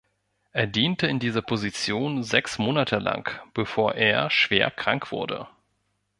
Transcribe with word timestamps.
Er 0.51 0.65
diente 0.65 1.05
in 1.05 1.19
dieser 1.19 1.43
Position 1.43 2.23
sechs 2.23 2.57
Monate 2.57 2.97
lang, 2.97 3.39
bevor 3.53 3.93
er 3.93 4.31
schwer 4.31 4.71
krank 4.71 5.11
wurde. 5.11 5.47